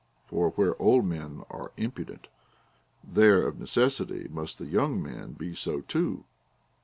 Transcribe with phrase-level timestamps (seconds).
[0.25, 2.25] For where old men are impudent,
[3.03, 6.23] there of necessity must the young men be so too.